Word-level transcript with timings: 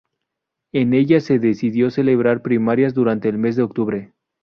En 0.73 0.95
ella 0.95 1.19
se 1.19 1.37
decidió 1.37 1.91
celebrar 1.91 2.41
primarias 2.41 2.95
durante 2.95 3.29
el 3.29 3.37
mes 3.37 3.55
de 3.55 3.61
octubre. 3.61 4.13